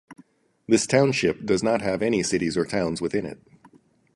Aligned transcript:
This 0.67 0.87
township 0.87 1.45
does 1.45 1.61
not 1.61 1.83
have 1.83 2.01
any 2.01 2.23
cities 2.23 2.57
or 2.57 2.65
towns 2.65 3.01
within 3.01 3.23
it. 3.23 3.39